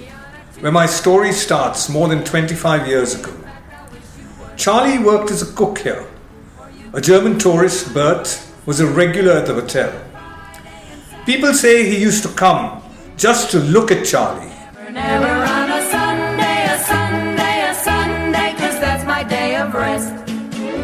[0.62, 3.36] where my story starts more than 25 years ago.
[4.56, 6.08] Charlie worked as a cook here.
[6.94, 9.92] A German tourist, Bert, was a regular at the hotel.
[11.26, 12.82] People say he used to come
[13.18, 14.50] just to look at Charlie.
[14.90, 15.43] Never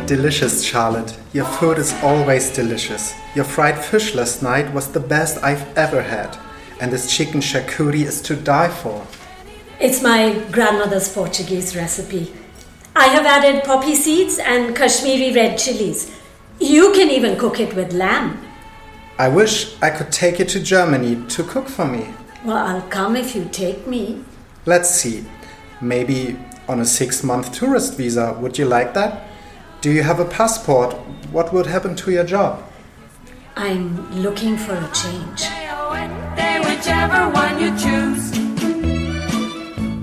[0.09, 1.15] Delicious, Charlotte.
[1.33, 3.13] Your food is always delicious.
[3.35, 6.35] Your fried fish last night was the best I've ever had.
[6.81, 9.05] And this chicken charcuterie is to die for.
[9.79, 12.33] It's my grandmother's Portuguese recipe.
[12.95, 16.11] I have added poppy seeds and Kashmiri red chilies.
[16.59, 18.43] You can even cook it with lamb.
[19.19, 22.09] I wish I could take you to Germany to cook for me.
[22.43, 24.23] Well, I'll come if you take me.
[24.65, 25.23] Let's see.
[25.81, 26.35] Maybe
[26.67, 28.35] on a six month tourist visa.
[28.41, 29.28] Would you like that?
[29.81, 30.93] Do you have a passport?
[31.31, 32.69] What would happen to your job?
[33.55, 35.43] I'm looking for a change.
[36.35, 38.37] Day, whichever one you choose.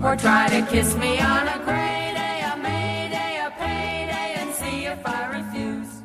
[0.02, 4.54] Or try to kiss me on a gray day, a May day, a payday, and
[4.54, 6.00] see if I refuse.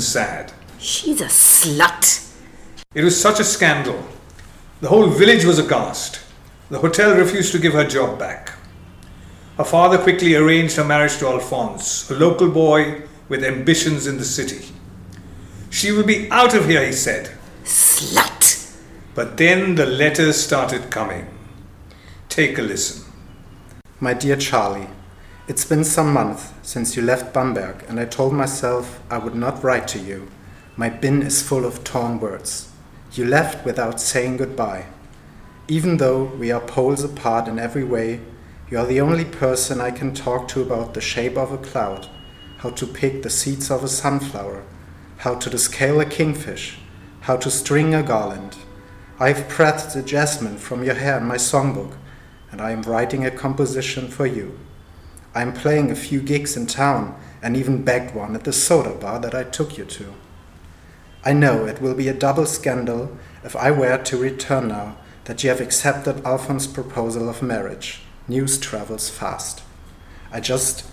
[0.00, 0.50] Sad.
[0.78, 2.34] She's a slut.
[2.94, 4.02] It was such a scandal.
[4.80, 6.20] The whole village was aghast.
[6.70, 8.49] The hotel refused to give her job back.
[9.60, 14.24] Her father quickly arranged her marriage to Alphonse, a local boy with ambitions in the
[14.24, 14.64] city.
[15.68, 17.30] She will be out of here, he said.
[17.64, 18.74] Slut.
[19.14, 21.26] But then the letters started coming.
[22.30, 23.04] Take a listen.
[24.00, 24.88] My dear Charlie,
[25.46, 29.62] it's been some months since you left Bamberg, and I told myself I would not
[29.62, 30.30] write to you.
[30.74, 32.72] My bin is full of torn words.
[33.12, 34.86] You left without saying goodbye.
[35.68, 38.20] Even though we are poles apart in every way,
[38.70, 42.06] you are the only person I can talk to about the shape of a cloud,
[42.58, 44.64] how to pick the seeds of a sunflower,
[45.18, 46.78] how to descale a kingfish,
[47.22, 48.56] how to string a garland.
[49.18, 51.96] I have pressed the jasmine from your hair in my songbook,
[52.52, 54.56] and I am writing a composition for you.
[55.34, 58.94] I am playing a few gigs in town and even begged one at the soda
[58.94, 60.14] bar that I took you to.
[61.24, 65.42] I know it will be a double scandal if I were to return now that
[65.42, 68.00] you have accepted Alphonse's proposal of marriage.
[68.28, 69.62] News travels fast.
[70.32, 70.86] I just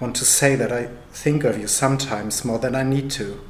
[0.00, 3.40] want to say that I think of you sometimes more than I need to.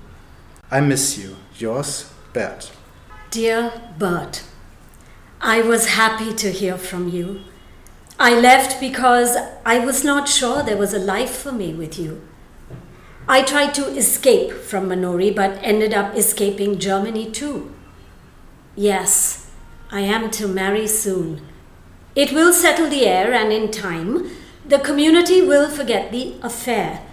[0.70, 1.36] I miss you.
[1.58, 2.70] Yours, Bert.
[3.30, 4.42] Dear Bert,
[5.40, 7.40] I was happy to hear from you.
[8.18, 12.22] I left because I was not sure there was a life for me with you.
[13.28, 17.74] I tried to escape from Manori but ended up escaping Germany too.
[18.74, 19.50] Yes,
[19.90, 21.42] I am to marry soon.
[22.18, 24.32] It will settle the air, and in time,
[24.66, 27.06] the community will forget the affair.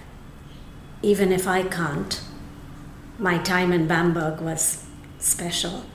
[1.04, 2.20] Even if I can't.
[3.20, 4.84] My time in Bamberg was
[5.20, 5.86] special.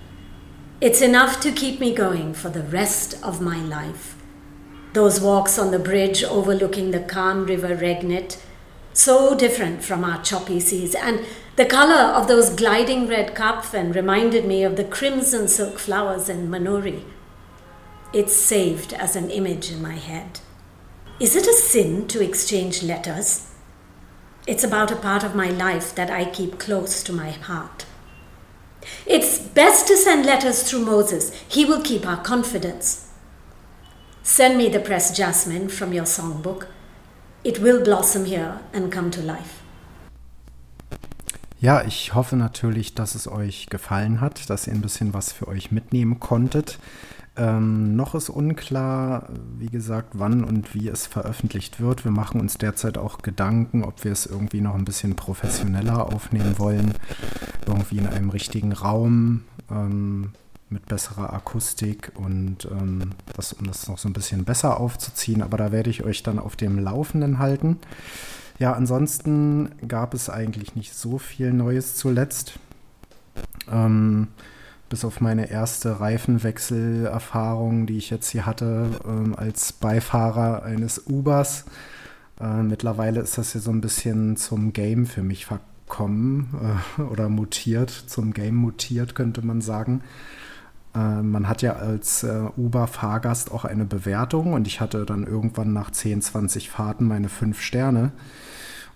[0.81, 4.15] It's enough to keep me going for the rest of my life.
[4.93, 8.41] Those walks on the bridge overlooking the calm river Regnet,
[8.93, 14.45] so different from our choppy seas, and the color of those gliding red karpfen reminded
[14.45, 17.03] me of the crimson silk flowers in Manori.
[18.13, 20.41] It's saved as an image in my head.
[21.21, 23.47] Is it a sin to exchange letters?
[24.49, 27.87] It's about a part of my life that I keep close to my heart.
[29.07, 31.33] It's best to send letters through Moses.
[31.49, 33.13] He will keep our confidence.
[34.25, 36.67] Send me the pressed jasmine from your songbook.
[37.45, 39.63] It will blossom here and come to life.
[41.61, 45.47] Ja, ich hoffe natürlich, dass es euch gefallen hat, dass ihr ein bisschen was für
[45.47, 46.79] euch mitnehmen konntet.
[47.37, 52.05] Ähm, noch ist unklar, wie gesagt, wann und wie es veröffentlicht wird.
[52.05, 56.59] Wir machen uns derzeit auch Gedanken, ob wir es irgendwie noch ein bisschen professioneller aufnehmen
[56.59, 56.95] wollen.
[57.67, 60.33] Irgendwie in einem richtigen Raum ähm,
[60.71, 65.43] mit besserer Akustik und ähm, das, um das noch so ein bisschen besser aufzuziehen.
[65.43, 67.79] Aber da werde ich euch dann auf dem Laufenden halten.
[68.59, 72.59] Ja, ansonsten gab es eigentlich nicht so viel Neues zuletzt.
[73.71, 74.29] Ähm,
[74.91, 81.65] bis auf meine erste Reifenwechselerfahrung, die ich jetzt hier hatte, ähm, als Beifahrer eines Ubers.
[82.41, 87.29] Äh, mittlerweile ist das hier so ein bisschen zum Game für mich verkommen äh, oder
[87.29, 90.03] mutiert, zum Game mutiert, könnte man sagen.
[90.93, 95.73] Äh, man hat ja als äh, Uber-Fahrgast auch eine Bewertung und ich hatte dann irgendwann
[95.73, 98.11] nach 10, 20 Fahrten meine 5 Sterne.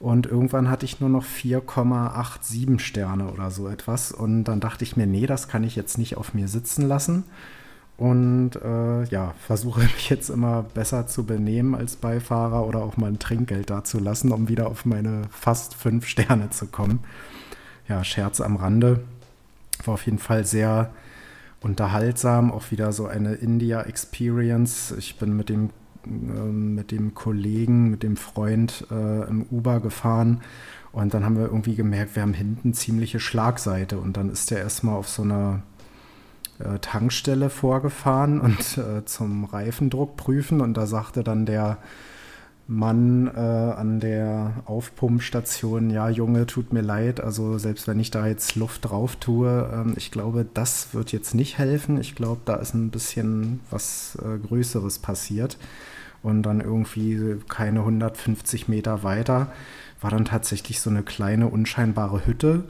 [0.05, 4.13] Und irgendwann hatte ich nur noch 4,87 Sterne oder so etwas.
[4.13, 7.25] Und dann dachte ich mir, nee, das kann ich jetzt nicht auf mir sitzen lassen.
[7.97, 13.07] Und äh, ja, versuche mich jetzt immer besser zu benehmen als Beifahrer oder auch mal
[13.07, 17.01] ein Trinkgeld dazulassen, um wieder auf meine fast fünf Sterne zu kommen.
[17.89, 19.05] Ja, Scherz am Rande.
[19.87, 20.91] War auf jeden Fall sehr
[21.63, 24.97] unterhaltsam, auch wieder so eine India-Experience.
[24.99, 25.71] Ich bin mit dem
[26.07, 30.41] mit dem Kollegen, mit dem Freund äh, im Uber gefahren.
[30.93, 33.99] Und dann haben wir irgendwie gemerkt, wir haben hinten ziemliche Schlagseite.
[33.99, 35.63] Und dann ist der erstmal auf so einer
[36.61, 40.61] äh, Tankstelle vorgefahren und äh, zum Reifendruck prüfen.
[40.61, 41.79] Und da sagte dann der
[42.67, 48.27] Mann äh, an der Aufpumpstation, ja Junge, tut mir leid, also selbst wenn ich da
[48.27, 52.01] jetzt Luft drauf tue, ähm, ich glaube, das wird jetzt nicht helfen.
[52.01, 55.59] Ich glaube, da ist ein bisschen was äh, Größeres passiert
[56.25, 59.53] und dann irgendwie keine 150 Meter weiter
[60.01, 62.65] war dann tatsächlich so eine kleine unscheinbare Hütte,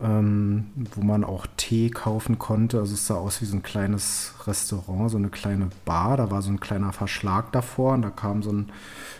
[0.00, 2.78] ähm, wo man auch Tee kaufen konnte.
[2.78, 6.16] Also es sah aus wie so ein kleines Restaurant, so eine kleine Bar.
[6.16, 8.70] Da war so ein kleiner Verschlag davor und da kam so ein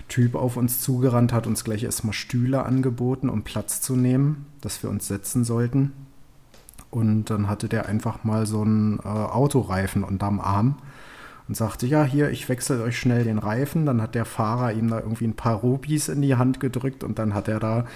[0.09, 4.83] Typ auf uns zugerannt, hat uns gleich erstmal Stühle angeboten, um Platz zu nehmen, dass
[4.83, 5.92] wir uns setzen sollten.
[6.90, 10.76] Und dann hatte der einfach mal so einen äh, Autoreifen unterm Arm
[11.50, 13.84] und sagte, ja, hier, ich wechsle euch schnell den Reifen.
[13.84, 17.18] Dann hat der Fahrer ihm da irgendwie ein paar Rubis in die Hand gedrückt und
[17.18, 17.86] dann hat er da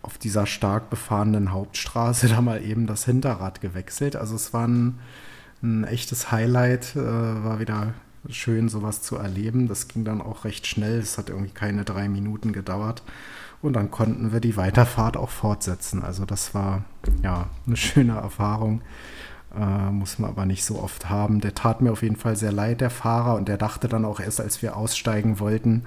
[0.00, 4.16] auf dieser stark befahrenen Hauptstraße da mal eben das Hinterrad gewechselt.
[4.16, 4.98] Also es war ein,
[5.62, 7.92] ein echtes Highlight, äh, war wieder
[8.30, 9.68] schön, sowas zu erleben.
[9.68, 10.98] Das ging dann auch recht schnell.
[10.98, 13.02] Es hat irgendwie keine drei Minuten gedauert.
[13.60, 16.02] Und dann konnten wir die Weiterfahrt auch fortsetzen.
[16.02, 16.82] Also das war
[17.22, 18.80] ja eine schöne Erfahrung.
[19.58, 21.40] Äh, muss man aber nicht so oft haben.
[21.40, 23.36] Der tat mir auf jeden Fall sehr leid, der Fahrer.
[23.36, 25.84] Und der dachte dann auch erst, als wir aussteigen wollten,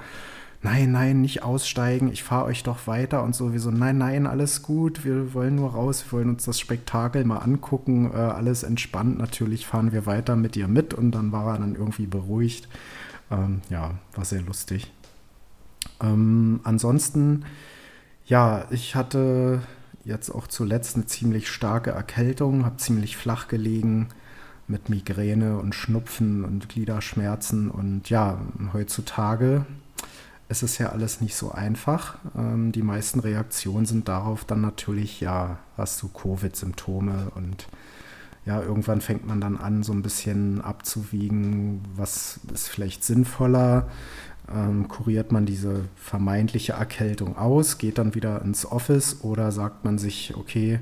[0.66, 5.06] nein, nein, nicht aussteigen, ich fahre euch doch weiter und sowieso, nein, nein, alles gut,
[5.06, 9.68] wir wollen nur raus, wir wollen uns das Spektakel mal angucken, äh, alles entspannt, natürlich
[9.68, 12.68] fahren wir weiter mit dir mit und dann war er dann irgendwie beruhigt.
[13.30, 14.92] Ähm, ja, war sehr lustig.
[16.02, 17.46] Ähm, ansonsten,
[18.26, 19.62] ja, ich hatte
[20.06, 24.08] jetzt auch zuletzt eine ziemlich starke Erkältung, habe ziemlich flach gelegen
[24.68, 27.70] mit Migräne und Schnupfen und Gliederschmerzen.
[27.70, 28.40] Und ja,
[28.74, 29.66] heutzutage
[30.48, 32.18] ist es ja alles nicht so einfach.
[32.36, 37.68] Ähm, die meisten Reaktionen sind darauf dann natürlich, ja, hast du Covid-Symptome und
[38.46, 43.88] ja, irgendwann fängt man dann an, so ein bisschen abzuwiegen, was ist vielleicht sinnvoller,
[44.54, 49.98] ähm, kuriert man diese vermeintliche Erkältung aus, geht dann wieder ins Office oder sagt man
[49.98, 50.80] sich, okay,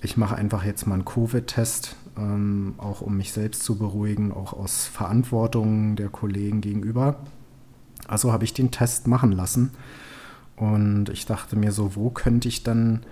[0.00, 4.52] ich mache einfach jetzt mal einen Covid-Test, ähm, auch um mich selbst zu beruhigen, auch
[4.52, 7.16] aus Verantwortung der Kollegen gegenüber.
[8.06, 9.72] Also habe ich den Test machen lassen
[10.56, 13.04] und ich dachte mir so, wo könnte ich dann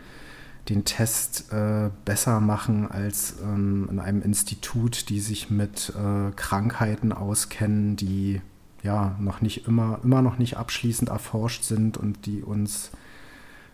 [0.69, 7.13] den Test äh, besser machen als ähm, in einem Institut, die sich mit äh, Krankheiten
[7.13, 8.41] auskennen, die
[8.87, 12.91] ja noch nicht immer, immer noch nicht abschließend erforscht sind und die uns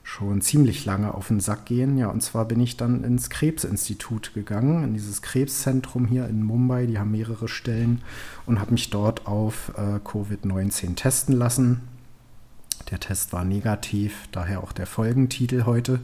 [0.02, 1.96] schon ziemlich lange auf den Sack gehen.
[1.96, 6.86] Ja, und zwar bin ich dann ins Krebsinstitut gegangen, in dieses Krebszentrum hier in Mumbai,
[6.86, 8.02] die haben mehrere Stellen
[8.44, 11.82] und habe mich dort auf äh, Covid-19 testen lassen.
[12.90, 16.00] Der Test war negativ, daher auch der Folgentitel heute.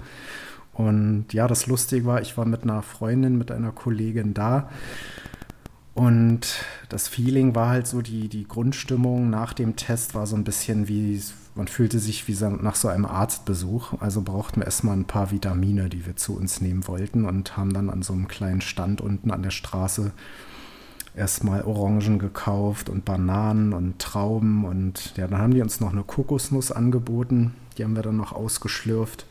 [0.72, 4.70] Und ja, das Lustige war, ich war mit einer Freundin, mit einer Kollegin da
[5.98, 10.44] und das Feeling war halt so, die, die Grundstimmung nach dem Test war so ein
[10.44, 11.20] bisschen wie,
[11.56, 13.94] man fühlte sich wie nach so einem Arztbesuch.
[13.98, 17.72] Also brauchten wir erstmal ein paar Vitamine, die wir zu uns nehmen wollten und haben
[17.72, 20.12] dann an so einem kleinen Stand unten an der Straße
[21.16, 26.04] erstmal Orangen gekauft und Bananen und Trauben und ja, dann haben die uns noch eine
[26.04, 27.54] Kokosnuss angeboten.
[27.76, 29.26] Die haben wir dann noch ausgeschlürft.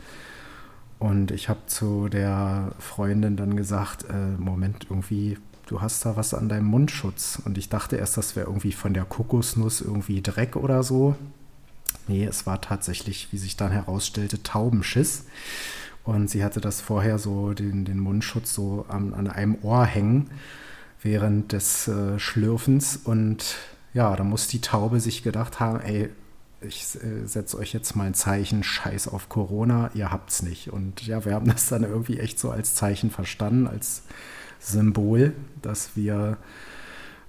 [1.00, 5.38] Und ich habe zu der Freundin dann gesagt, äh, Moment, irgendwie
[5.68, 7.40] du hast da was an deinem Mundschutz.
[7.46, 11.16] Und ich dachte erst, das wäre irgendwie von der Kokosnuss irgendwie Dreck oder so.
[12.08, 15.26] Nee, es war tatsächlich, wie sich dann herausstellte, Taubenschiss.
[16.04, 20.30] Und sie hatte das vorher so, den, den Mundschutz so an, an einem Ohr hängen
[21.02, 22.98] während des äh, Schlürfens.
[23.04, 23.58] Und
[23.94, 26.10] ja, da muss die Taube sich gedacht haben, ey,
[26.62, 30.72] ich äh, setze euch jetzt mal ein Zeichen, scheiß auf Corona, ihr habt's nicht.
[30.72, 34.04] Und ja, wir haben das dann irgendwie echt so als Zeichen verstanden, als
[34.60, 36.38] Symbol, dass wir,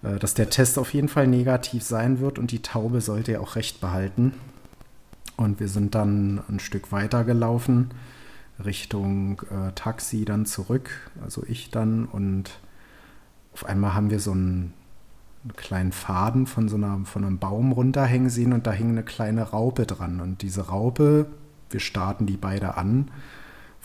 [0.02, 3.40] äh, dass der Test auf jeden Fall negativ sein wird und die Taube sollte ja
[3.40, 4.32] auch recht behalten.
[5.36, 7.90] Und wir sind dann ein Stück weiter gelaufen,
[8.64, 10.90] Richtung äh, Taxi dann zurück,
[11.22, 12.06] also ich dann.
[12.06, 12.58] Und
[13.52, 14.72] auf einmal haben wir so einen,
[15.44, 19.04] einen kleinen Faden von so einer, von einem Baum runterhängen sehen und da hing eine
[19.04, 20.20] kleine Raupe dran.
[20.20, 21.26] Und diese Raupe,
[21.70, 23.10] wir starten die beide an,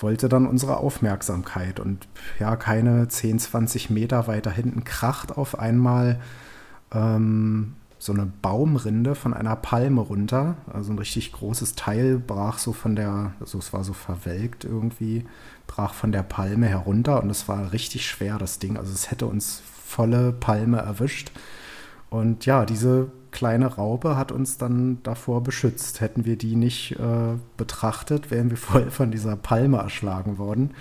[0.04, 1.80] wollte dann unsere Aufmerksamkeit.
[1.80, 2.08] Und
[2.40, 6.20] ja, keine 10, 20 Meter weiter hinten kracht auf einmal
[6.94, 10.58] ähm, so eine Baumrinde von einer Palme runter.
[10.72, 15.26] Also ein richtig großes Teil brach so von der, also es war so verwelkt irgendwie,
[15.68, 18.78] brach von der Palme herunter und es war richtig schwer, das Ding.
[18.78, 21.32] Also es hätte uns volle Palme erwischt.
[22.14, 26.00] Und ja, diese kleine Raupe hat uns dann davor beschützt.
[26.00, 30.76] Hätten wir die nicht äh, betrachtet, wären wir voll von dieser Palme erschlagen worden.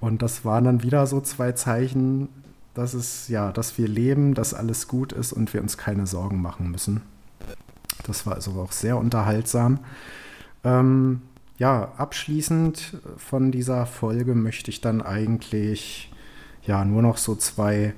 [0.00, 2.30] Und das waren dann wieder so zwei Zeichen,
[2.72, 6.40] dass es, ja, dass wir leben, dass alles gut ist und wir uns keine Sorgen
[6.40, 7.02] machen müssen.
[8.04, 9.80] Das war also auch sehr unterhaltsam.
[10.64, 11.20] Ähm,
[11.58, 16.10] ja, abschließend von dieser Folge möchte ich dann eigentlich
[16.62, 17.92] ja nur noch so zwei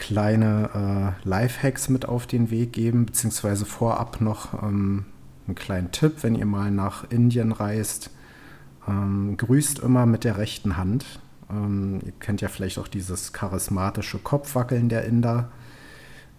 [0.00, 5.04] kleine äh, Lifehacks mit auf den Weg geben, beziehungsweise vorab noch ähm,
[5.46, 8.10] einen kleinen Tipp, wenn ihr mal nach Indien reist.
[8.88, 11.04] Ähm, grüßt immer mit der rechten Hand.
[11.50, 15.52] Ähm, ihr kennt ja vielleicht auch dieses charismatische Kopfwackeln der Inder.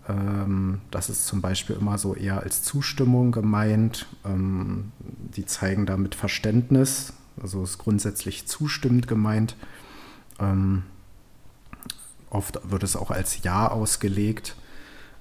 [0.09, 4.07] Ähm, das ist zum Beispiel immer so eher als Zustimmung gemeint.
[4.25, 9.55] Ähm, die zeigen damit Verständnis, also ist grundsätzlich zustimmend gemeint.
[12.31, 14.55] Oft wird es auch als Ja ausgelegt.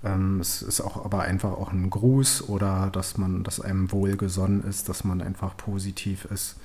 [0.02, 4.64] Ähm, es ist auch aber einfach auch ein Gruß oder dass man, dass einem wohlgesonnen
[4.64, 6.56] ist, dass man einfach positiv ist.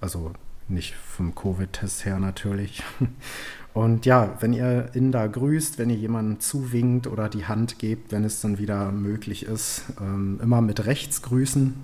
[0.00, 0.32] Also
[0.68, 2.82] nicht vom Covid-Test her natürlich.
[3.74, 8.22] Und ja, wenn ihr Inder grüßt, wenn ihr jemanden zuwinkt oder die Hand gebt, wenn
[8.22, 11.74] es dann wieder möglich ist, ähm, immer mit rechts grüßen.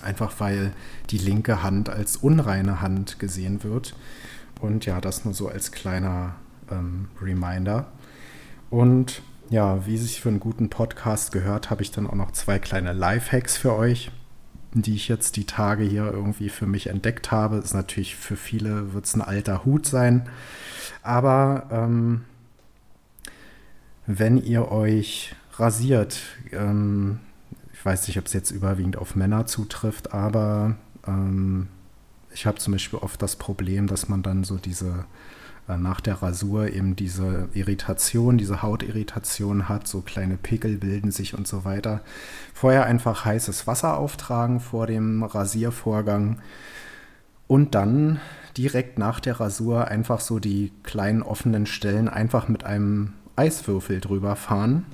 [0.00, 0.72] Einfach weil
[1.10, 3.94] die linke Hand als unreine Hand gesehen wird.
[4.60, 6.36] Und ja, das nur so als kleiner
[6.70, 7.86] ähm, Reminder.
[8.70, 12.58] Und ja, wie sich für einen guten Podcast gehört, habe ich dann auch noch zwei
[12.58, 14.10] kleine Lifehacks für euch
[14.82, 17.56] die ich jetzt die Tage hier irgendwie für mich entdeckt habe.
[17.56, 20.28] Ist natürlich für viele wird es ein alter Hut sein.
[21.02, 22.24] Aber ähm,
[24.06, 26.20] wenn ihr euch rasiert,
[26.52, 27.20] ähm,
[27.72, 31.68] ich weiß nicht, ob es jetzt überwiegend auf Männer zutrifft, aber ähm,
[32.32, 35.06] ich habe zum Beispiel oft das Problem, dass man dann so diese
[35.68, 41.48] nach der Rasur eben diese Irritation, diese Hautirritation hat, so kleine Pickel bilden sich und
[41.48, 42.02] so weiter.
[42.54, 46.40] Vorher einfach heißes Wasser auftragen vor dem Rasiervorgang
[47.48, 48.20] und dann
[48.56, 54.36] direkt nach der Rasur einfach so die kleinen offenen Stellen einfach mit einem Eiswürfel drüber
[54.36, 54.86] fahren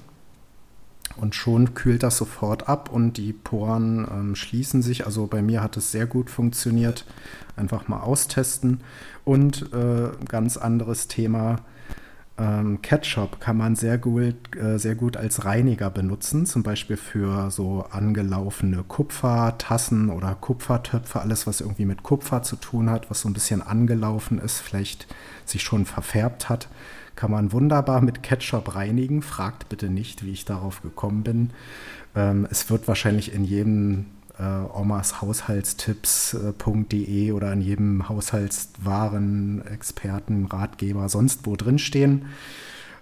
[1.23, 5.07] und schon kühlt das sofort ab und die Poren ähm, schließen sich.
[5.07, 7.07] Also bei mir hat es sehr gut funktioniert.
[7.55, 8.81] Einfach mal austesten.
[9.25, 11.61] Und äh, ganz anderes Thema.
[12.39, 17.53] Ähm, Ketchup kann man sehr gut, äh, sehr gut als Reiniger benutzen, zum Beispiel für
[17.53, 23.29] so angelaufene Kupfertassen oder Kupfertöpfe, alles was irgendwie mit Kupfer zu tun hat, was so
[23.29, 25.07] ein bisschen angelaufen ist, vielleicht
[25.45, 26.67] sich schon verfärbt hat
[27.17, 29.23] kann man wunderbar mit Ketchup reinigen.
[29.23, 31.51] Fragt bitte nicht, wie ich darauf gekommen bin.
[32.15, 34.07] Ähm, es wird wahrscheinlich in jedem
[34.39, 42.27] äh, Omas Haushaltstipps.de oder in jedem Haushaltswaren, Experten, Ratgeber, sonst wo drin stehen.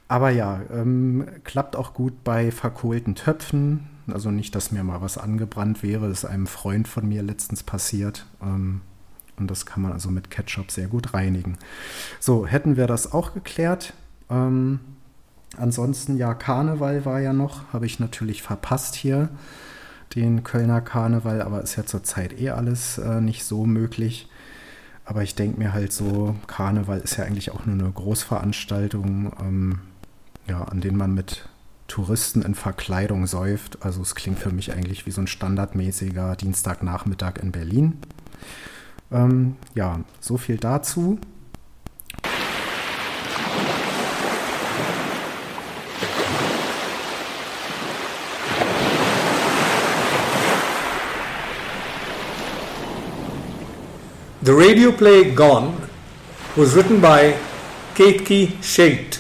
[0.09, 3.87] Aber ja, ähm, klappt auch gut bei verkohlten Töpfen.
[4.13, 6.09] Also nicht, dass mir mal was angebrannt wäre.
[6.09, 8.27] Das ist einem Freund von mir letztens passiert.
[8.43, 8.81] Ähm,
[9.41, 11.59] und das kann man also mit Ketchup sehr gut reinigen.
[12.21, 13.95] So, hätten wir das auch geklärt.
[14.31, 14.81] Ähm,
[15.57, 19.31] ansonsten, ja, Karneval war ja noch, habe ich natürlich verpasst hier,
[20.15, 24.29] den Kölner Karneval, aber ist ja zurzeit eh alles äh, nicht so möglich.
[25.05, 29.81] Aber ich denke mir halt so, Karneval ist ja eigentlich auch nur eine Großveranstaltung, ähm,
[30.47, 31.49] ja, an denen man mit
[31.89, 33.85] Touristen in Verkleidung säuft.
[33.85, 37.99] Also es klingt für mich eigentlich wie so ein standardmäßiger Dienstagnachmittag in Berlin.
[39.13, 41.19] Ähm, ja, so viel dazu.
[54.43, 55.75] The radio play Gone
[56.57, 57.35] was written by
[57.95, 59.19] Ketki Shait.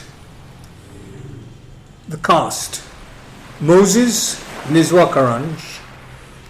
[2.08, 2.82] The cast
[3.60, 5.80] Moses Nizwa Karanj,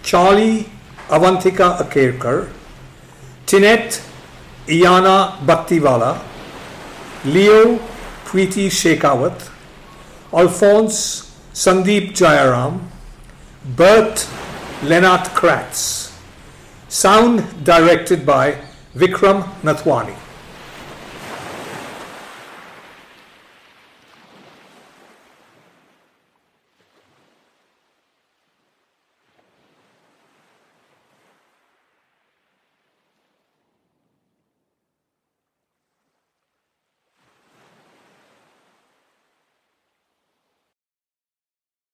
[0.03, 0.65] Charlie
[1.09, 2.47] Avantika Akerkar,
[3.51, 3.99] Tinette
[4.69, 6.17] Iana Bhaktiwala,
[7.25, 7.79] Leo
[8.23, 9.49] Preeti Shekhawat,
[10.31, 12.79] Alphonse Sandeep Jayaram,
[13.75, 14.25] Bert
[14.83, 16.13] Lenart Kratz.
[16.87, 18.55] Sound directed by
[18.95, 20.15] Vikram Nathwani.